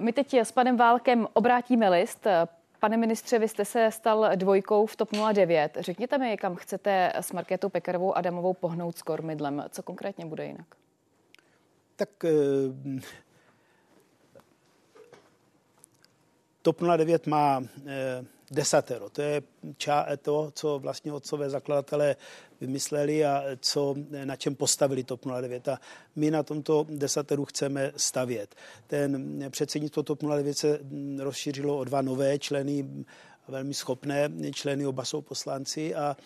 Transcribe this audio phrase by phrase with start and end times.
[0.00, 2.26] My teď s panem Válkem obrátíme list.
[2.80, 5.76] Pane ministře, vy jste se stal dvojkou v TOP 09.
[5.80, 9.64] Řekněte mi, kam chcete s Markétou Pekarovou Adamovou pohnout s kormidlem.
[9.68, 10.66] Co konkrétně bude jinak?
[11.96, 13.00] Tak eh,
[16.62, 19.10] TOP 09 má eh, desatero.
[19.10, 19.42] To je
[19.76, 22.16] ča, to, co vlastně otcové zakladatelé
[22.60, 23.94] vymysleli a co,
[24.24, 25.68] na čem postavili TOP 09.
[25.68, 25.78] A
[26.16, 28.54] my na tomto desateru chceme stavět.
[28.86, 30.80] Ten předsednictvo TOP 09 se
[31.18, 32.88] rozšířilo o dva nové členy,
[33.48, 36.16] velmi schopné členy, oba jsou poslanci a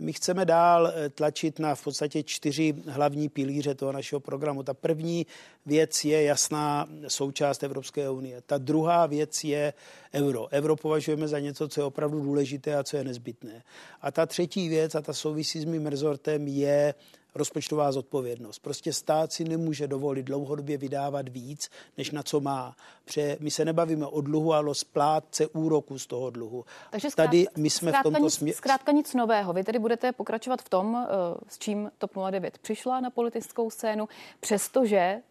[0.00, 4.62] my chceme dál eh, tlačit na v podstatě čtyři hlavní pilíře toho našeho programu.
[4.62, 5.26] Ta první
[5.66, 8.42] věc je jasná součást Evropské unie.
[8.46, 9.72] Ta druhá věc je
[10.14, 10.48] euro.
[10.52, 13.62] Euro považujeme za něco, co je opravdu důležité a co je nezbytné.
[14.02, 16.94] A ta třetí věc, a ta souvisí s mým rezortem, je
[17.34, 18.58] rozpočtová zodpovědnost.
[18.58, 22.76] Prostě stát si nemůže dovolit dlouhodobě vydávat víc, než na co má.
[23.04, 26.64] Pře my se nebavíme o dluhu, ale o splátce úroku z toho dluhu.
[26.90, 28.56] Takže zkrát, Tady my jsme v tomto směru.
[28.56, 29.52] Zkrátka nic nového.
[29.52, 34.08] Vy tedy budete pokračovat v tom, eh, s čím TOP 09 přišla na politickou scénu,
[34.40, 35.22] přestože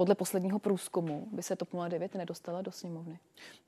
[0.00, 3.18] podle posledního průzkumu by se TOP 09 nedostala do sněmovny?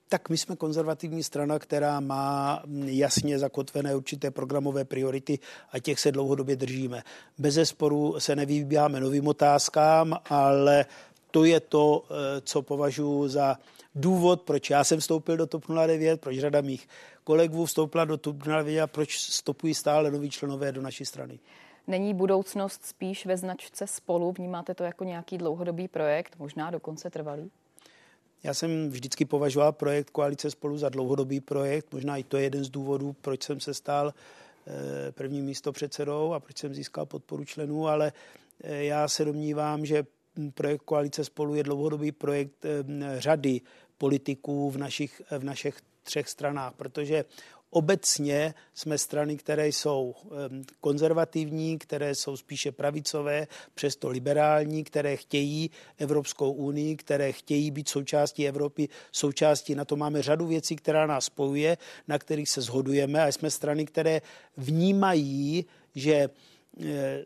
[0.08, 5.38] Tak my jsme konzervativní strana, která má jasně zakotvené určité programové priority
[5.72, 7.02] a těch se dlouhodobě držíme.
[7.38, 10.86] Bez zesporu se nevybíjáme novým otázkám, ale
[11.30, 13.58] to je to, eh, co považuji za
[13.94, 16.88] důvod, proč já jsem vstoupil do TOP 09, proč řada mých
[17.24, 21.38] kolegů vstoupila do TOP 09 a proč stopují stále noví členové do naší strany.
[21.86, 24.32] Není budoucnost spíš ve značce spolu?
[24.32, 27.50] Vnímáte to jako nějaký dlouhodobý projekt, možná dokonce trvalý?
[28.42, 31.92] Já jsem vždycky považoval projekt Koalice spolu za dlouhodobý projekt.
[31.92, 34.14] Možná i to je jeden z důvodů, proč jsem se stal
[34.66, 38.12] eh, prvním místo předsedou a proč jsem získal podporu členů, ale
[38.64, 40.04] eh, já se domnívám, že
[40.54, 43.60] projekt Koalice spolu je dlouhodobý projekt eh, řady
[43.98, 47.24] politiků v našich, v našich třech stranách, protože
[47.74, 50.14] Obecně jsme strany, které jsou
[50.80, 58.48] konzervativní, které jsou spíše pravicové, přesto liberální, které chtějí Evropskou unii, které chtějí být součástí
[58.48, 63.28] Evropy, součástí na to máme řadu věcí, která nás spojuje, na kterých se shodujeme a
[63.28, 64.20] jsme strany, které
[64.56, 65.64] vnímají,
[65.94, 66.28] že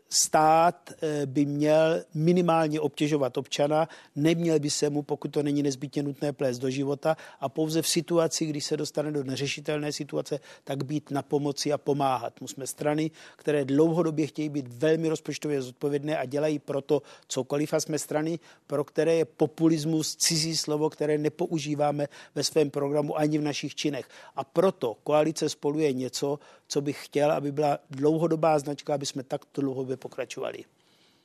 [0.09, 6.03] stát eh, by měl minimálně obtěžovat občana, neměl by se mu, pokud to není nezbytně
[6.03, 10.83] nutné, plést do života a pouze v situaci, kdy se dostane do neřešitelné situace, tak
[10.83, 12.41] být na pomoci a pomáhat.
[12.41, 17.79] My jsme strany, které dlouhodobě chtějí být velmi rozpočtově zodpovědné a dělají proto cokoliv a
[17.79, 23.41] jsme strany, pro které je populismus cizí slovo, které nepoužíváme ve svém programu ani v
[23.41, 24.09] našich činech.
[24.35, 29.23] A proto koalice spolu je něco, co bych chtěl, aby byla dlouhodobá značka, aby jsme
[29.23, 30.63] takto dlouhodobě pokračovali.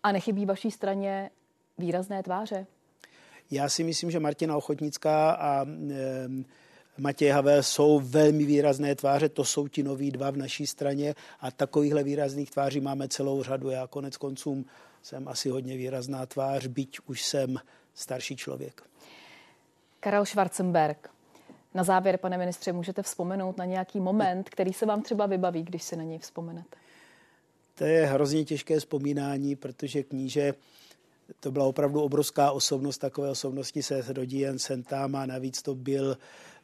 [0.02, 1.30] A nechybí vaší straně
[1.78, 2.66] výrazné tváře?
[3.50, 5.68] Já si myslím, že Martina Ochotnická a e,
[6.98, 11.50] Matěj Havel jsou velmi výrazné tváře, to jsou ti noví dva v naší straně a
[11.50, 13.70] takovýchhle výrazných tváří máme celou řadu.
[13.70, 14.64] Já konec koncům
[15.02, 17.56] jsem asi hodně výrazná tvář, byť už jsem
[17.94, 18.82] starší člověk.
[20.00, 21.10] Karel Schwarzenberg,
[21.74, 25.82] na závěr, pane ministře, můžete vzpomenout na nějaký moment, který se vám třeba vybaví, když
[25.82, 26.76] se na něj vzpomenete?
[27.74, 30.54] To je hrozně těžké vzpomínání, protože kníže
[31.40, 35.74] to byla opravdu obrovská osobnost, takové osobnosti se rodí jen sen tam a navíc to
[35.74, 36.18] byl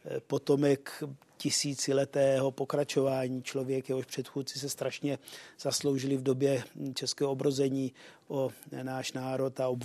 [0.05, 1.05] eh, potomek
[1.39, 3.43] tisíciletého pokračování.
[3.43, 5.19] Člověk, jehož předchůdci se strašně
[5.61, 6.63] zasloužili v době
[6.95, 7.93] českého obrození
[8.29, 8.51] o
[8.83, 9.77] náš národ a o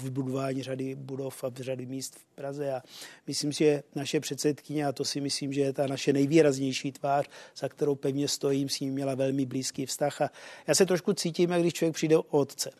[0.59, 2.73] řady budov a řady míst v Praze.
[2.73, 2.81] A
[3.27, 7.69] myslím, že naše předsedkyně, a to si myslím, že je ta naše nejvýraznější tvář, za
[7.69, 10.21] kterou pevně stojím, s ním měla velmi blízký vztah.
[10.21, 10.29] A
[10.67, 12.71] já se trošku cítím, jak když člověk přijde o otce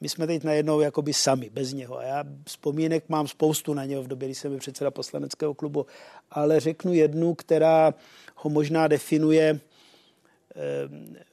[0.00, 1.98] my jsme teď najednou jakoby sami, bez něho.
[1.98, 5.86] A já vzpomínek mám spoustu na něho v době, kdy jsem byl předseda poslaneckého klubu,
[6.30, 7.94] ale řeknu jednu, která
[8.36, 9.60] ho možná definuje,
[10.54, 10.60] eh,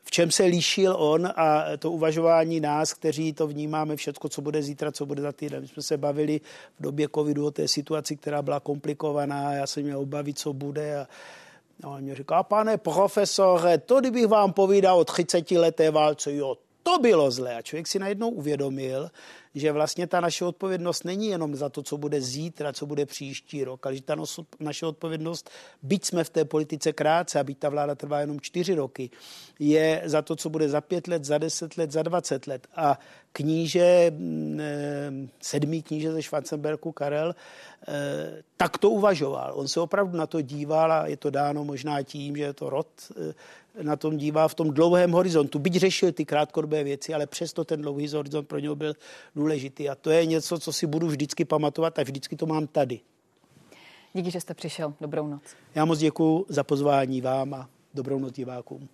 [0.04, 4.64] v čem se líšil on a to uvažování nás, kteří to vnímáme všechno, co bude
[4.64, 5.62] zítra, co bude za týden.
[5.62, 6.42] My jsme se bavili
[6.80, 11.00] v době covidu o té situaci, která byla komplikovaná, já jsem měl obavit, co bude
[11.00, 11.08] a
[11.84, 16.58] No, on mi říká, pane profesore, to kdybych vám povídal o 30 leté válce, jo,
[16.84, 17.56] to bylo zlé.
[17.56, 19.12] A člověk si najednou uvědomil,
[19.56, 23.64] že vlastně ta naše odpovědnost není jenom za to, co bude zítra, co bude příští
[23.64, 24.16] rok, ale že ta
[24.60, 25.50] naše odpovědnost,
[25.84, 29.10] byť jsme v té politice krátce a byť ta vláda trvá jenom čtyři roky,
[29.60, 32.68] je za to, co bude za pět let, za deset let, za dvacet let.
[32.76, 33.00] A
[33.32, 35.12] kníže, mm, eh,
[35.42, 37.36] sedmý kníže ze Schwarzenberku Karel,
[37.88, 39.52] eh, tak to uvažoval.
[39.56, 42.70] On se opravdu na to díval a je to dáno možná tím, že je to
[42.70, 43.34] rod eh,
[43.82, 45.60] na tom dívá v tom dlouhém horizontu.
[45.60, 48.94] Byť řešil ty krátkodobé věci, ale přesto ten dlouhý horizont pro něho byl
[49.36, 49.90] důležitý.
[49.90, 53.00] A to je něco, co si budu vždycky pamatovat a vždycky to mám tady.
[54.14, 54.94] Díky, že jste přišel.
[55.02, 55.42] Dobrou noc.
[55.76, 58.90] Já moc děkuji za pozvání vám a dobrou noc divákům.